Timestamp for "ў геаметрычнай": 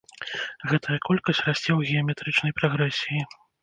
1.79-2.59